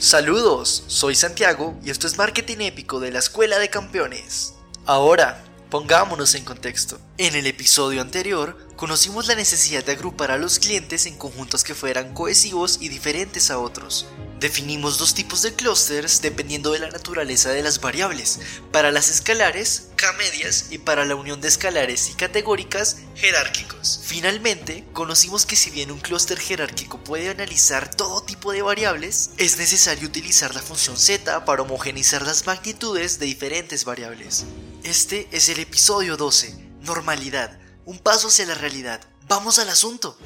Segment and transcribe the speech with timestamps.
[0.00, 4.54] Saludos, soy Santiago y esto es Marketing Épico de la Escuela de Campeones.
[4.86, 7.00] Ahora, pongámonos en contexto.
[7.18, 11.74] En el episodio anterior, conocimos la necesidad de agrupar a los clientes en conjuntos que
[11.74, 14.06] fueran cohesivos y diferentes a otros.
[14.40, 18.38] Definimos dos tipos de clusters dependiendo de la naturaleza de las variables.
[18.70, 24.00] Para las escalares, K-medias y para la unión de escalares y categóricas, jerárquicos.
[24.04, 29.58] Finalmente, conocimos que si bien un clúster jerárquico puede analizar todo tipo de variables, es
[29.58, 34.44] necesario utilizar la función z para homogenizar las magnitudes de diferentes variables.
[34.84, 39.00] Este es el episodio 12, normalidad, un paso hacia la realidad.
[39.26, 40.16] Vamos al asunto.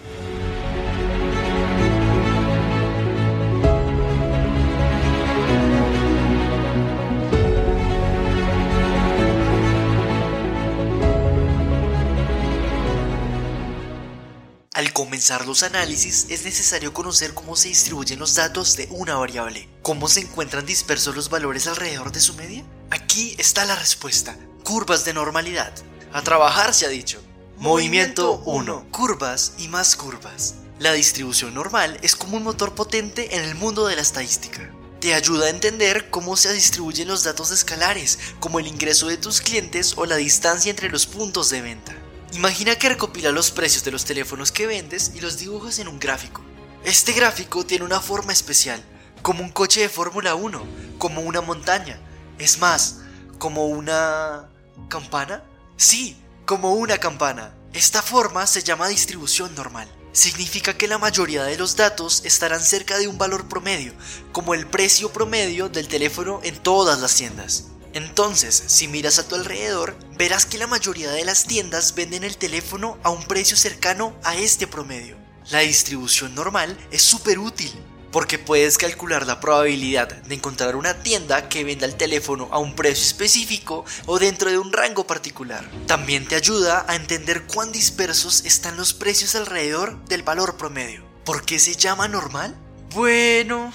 [15.22, 19.68] Comenzar los análisis es necesario conocer cómo se distribuyen los datos de una variable.
[19.80, 22.64] ¿Cómo se encuentran dispersos los valores alrededor de su media?
[22.90, 24.36] Aquí está la respuesta.
[24.64, 25.72] Curvas de normalidad.
[26.12, 27.22] A trabajar se ha dicho.
[27.56, 28.88] Movimiento 1.
[28.90, 30.56] Curvas y más curvas.
[30.80, 34.72] La distribución normal es como un motor potente en el mundo de la estadística.
[34.98, 39.40] Te ayuda a entender cómo se distribuyen los datos escalares, como el ingreso de tus
[39.40, 42.01] clientes o la distancia entre los puntos de venta.
[42.32, 45.98] Imagina que recopila los precios de los teléfonos que vendes y los dibujas en un
[45.98, 46.40] gráfico.
[46.82, 48.82] Este gráfico tiene una forma especial,
[49.20, 50.64] como un coche de Fórmula 1,
[50.96, 52.00] como una montaña.
[52.38, 53.00] Es más,
[53.38, 54.48] como una...
[54.88, 55.44] ¿Campana?
[55.76, 56.16] Sí,
[56.46, 57.54] como una campana.
[57.74, 59.88] Esta forma se llama distribución normal.
[60.12, 63.92] Significa que la mayoría de los datos estarán cerca de un valor promedio,
[64.32, 67.66] como el precio promedio del teléfono en todas las tiendas.
[67.94, 72.36] Entonces, si miras a tu alrededor, verás que la mayoría de las tiendas venden el
[72.36, 75.16] teléfono a un precio cercano a este promedio.
[75.50, 77.72] La distribución normal es súper útil,
[78.12, 82.76] porque puedes calcular la probabilidad de encontrar una tienda que venda el teléfono a un
[82.76, 85.68] precio específico o dentro de un rango particular.
[85.86, 91.04] También te ayuda a entender cuán dispersos están los precios alrededor del valor promedio.
[91.24, 92.56] ¿Por qué se llama normal?
[92.94, 93.72] Bueno,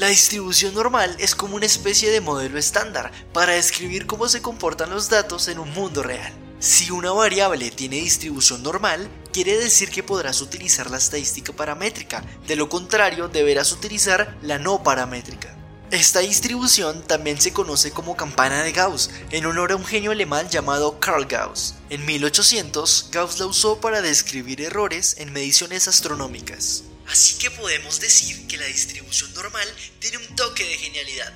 [0.00, 4.88] la distribución normal es como una especie de modelo estándar para describir cómo se comportan
[4.88, 6.32] los datos en un mundo real.
[6.58, 12.56] Si una variable tiene distribución normal, quiere decir que podrás utilizar la estadística paramétrica, de
[12.56, 15.54] lo contrario deberás utilizar la no paramétrica.
[15.90, 20.48] Esta distribución también se conoce como campana de Gauss, en honor a un genio alemán
[20.48, 21.74] llamado Carl Gauss.
[21.90, 26.84] En 1800, Gauss la usó para describir errores en mediciones astronómicas.
[27.10, 29.66] Así que podemos decir que la distribución normal
[29.98, 31.32] tiene un toque de genialidad.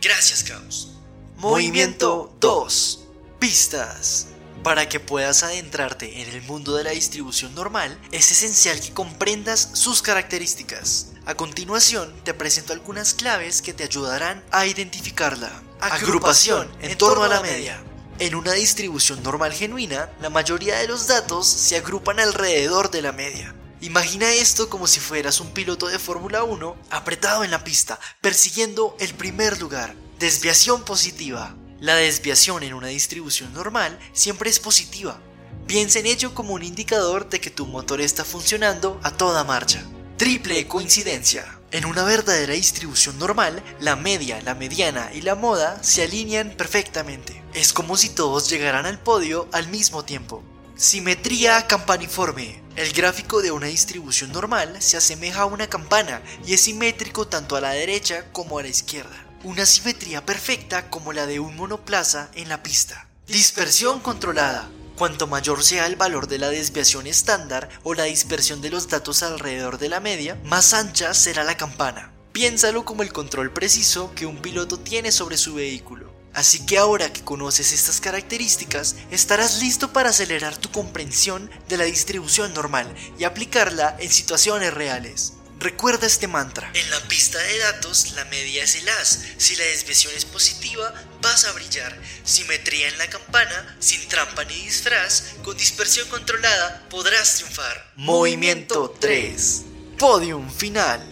[0.00, 0.88] Gracias, Gauss.
[1.36, 3.06] Movimiento 2.
[3.40, 4.28] Pistas.
[4.62, 9.70] Para que puedas adentrarte en el mundo de la distribución normal, es esencial que comprendas
[9.72, 11.08] sus características.
[11.26, 15.62] A continuación, te presento algunas claves que te ayudarán a identificarla.
[15.80, 17.82] Agrupación en torno a la media.
[18.20, 23.12] En una distribución normal genuina, la mayoría de los datos se agrupan alrededor de la
[23.12, 23.56] media.
[23.82, 28.94] Imagina esto como si fueras un piloto de Fórmula 1 apretado en la pista, persiguiendo
[29.00, 29.94] el primer lugar.
[30.18, 31.56] Desviación positiva.
[31.80, 35.18] La desviación en una distribución normal siempre es positiva.
[35.66, 39.82] Piensa en ello como un indicador de que tu motor está funcionando a toda marcha.
[40.18, 41.58] Triple coincidencia.
[41.70, 47.42] En una verdadera distribución normal, la media, la mediana y la moda se alinean perfectamente.
[47.54, 50.44] Es como si todos llegaran al podio al mismo tiempo.
[50.80, 52.62] Simetría campaniforme.
[52.74, 57.54] El gráfico de una distribución normal se asemeja a una campana y es simétrico tanto
[57.54, 59.26] a la derecha como a la izquierda.
[59.44, 63.06] Una simetría perfecta como la de un monoplaza en la pista.
[63.26, 64.70] Dispersión controlada.
[64.96, 69.22] Cuanto mayor sea el valor de la desviación estándar o la dispersión de los datos
[69.22, 72.10] alrededor de la media, más ancha será la campana.
[72.32, 76.09] Piénsalo como el control preciso que un piloto tiene sobre su vehículo.
[76.34, 81.84] Así que ahora que conoces estas características, estarás listo para acelerar tu comprensión de la
[81.84, 85.32] distribución normal y aplicarla en situaciones reales.
[85.58, 86.70] Recuerda este mantra.
[86.72, 89.20] En la pista de datos, la media es el as.
[89.36, 92.00] Si la desviación es positiva, vas a brillar.
[92.24, 97.92] Simetría en la campana, sin trampa ni disfraz, con dispersión controlada, podrás triunfar.
[97.96, 99.62] Movimiento 3.
[99.98, 101.04] Podium final.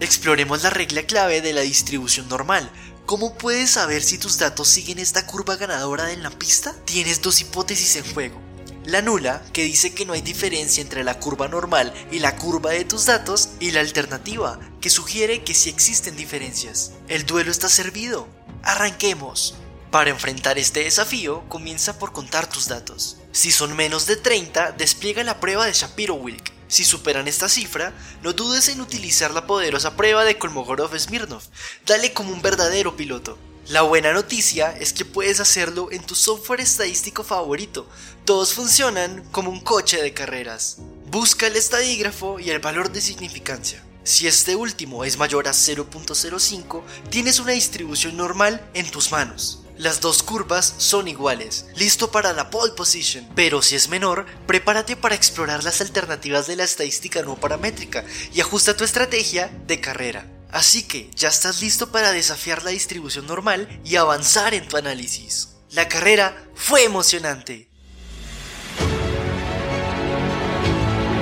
[0.00, 2.72] Exploremos la regla clave de la distribución normal
[3.06, 6.74] ¿Cómo puedes saber si tus datos siguen esta curva ganadora en la pista?
[6.84, 8.40] Tienes dos hipótesis en juego.
[8.84, 12.70] La nula, que dice que no hay diferencia entre la curva normal y la curva
[12.70, 16.92] de tus datos, y la alternativa, que sugiere que sí existen diferencias.
[17.08, 18.28] El duelo está servido.
[18.62, 19.56] Arranquemos.
[19.90, 23.18] Para enfrentar este desafío, comienza por contar tus datos.
[23.32, 26.51] Si son menos de 30, despliega la prueba de Shapiro-Wilk.
[26.72, 27.92] Si superan esta cifra,
[28.22, 31.42] no dudes en utilizar la poderosa prueba de Kolmogorov-Smirnov.
[31.84, 33.36] Dale como un verdadero piloto.
[33.68, 37.86] La buena noticia es que puedes hacerlo en tu software estadístico favorito.
[38.24, 40.78] Todos funcionan como un coche de carreras.
[41.10, 43.84] Busca el estadígrafo y el valor de significancia.
[44.02, 49.61] Si este último es mayor a 0.05, tienes una distribución normal en tus manos.
[49.78, 54.96] Las dos curvas son iguales, listo para la pole position, pero si es menor, prepárate
[54.96, 60.26] para explorar las alternativas de la estadística no paramétrica y ajusta tu estrategia de carrera.
[60.50, 65.48] Así que ya estás listo para desafiar la distribución normal y avanzar en tu análisis.
[65.70, 67.71] La carrera fue emocionante.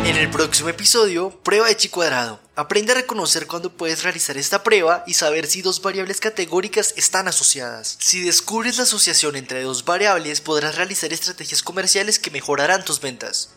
[0.02, 2.41] En el próximo episodio, prueba de chi cuadrado.
[2.56, 7.29] Aprende a reconocer cuándo puedes realizar esta prueba y saber si dos variables categóricas están
[7.29, 7.99] asociadas.
[8.00, 13.50] Si descubres la asociación entre dos variables, podrás realizar estrategias comerciales que mejorarán tus ventas.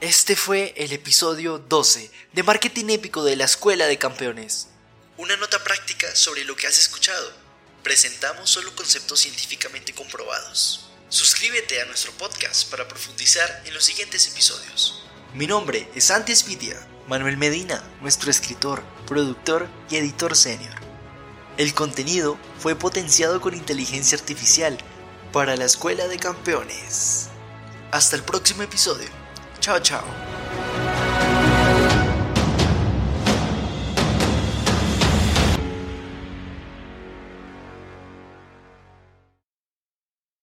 [0.00, 4.68] Este fue el episodio 12 de Marketing Épico de la Escuela de Campeones.
[5.18, 7.32] Una nota práctica sobre lo que has escuchado.
[7.82, 10.89] Presentamos solo conceptos científicamente comprobados.
[11.10, 15.02] Suscríbete a nuestro podcast para profundizar en los siguientes episodios.
[15.34, 16.76] Mi nombre es Antes Vidia,
[17.08, 20.72] Manuel Medina, nuestro escritor, productor y editor senior.
[21.56, 24.78] El contenido fue potenciado con inteligencia artificial
[25.32, 27.28] para la Escuela de Campeones.
[27.90, 29.08] Hasta el próximo episodio.
[29.58, 30.39] Chao, chao.